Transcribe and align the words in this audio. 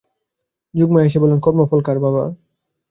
যোগমায়া 0.73 1.05
হেসে 1.05 1.19
বললেন, 1.21 1.39
কর্মফল 1.39 1.79
কার 1.83 1.97
বাবা। 1.99 2.23